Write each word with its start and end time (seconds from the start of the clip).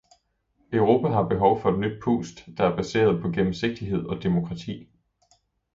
Europa 0.73 1.07
har 1.09 1.27
behov 1.27 1.61
for 1.61 1.69
et 1.71 1.79
nyt 1.79 2.03
pust, 2.03 2.43
der 2.57 2.63
er 2.63 2.75
baseret 2.75 3.21
på 3.21 3.29
gennemsigtighed 3.29 4.05
og 4.05 4.23
demokrati. 4.23 4.89